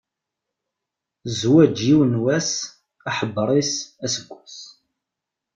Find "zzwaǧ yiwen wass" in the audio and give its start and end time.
1.29-2.51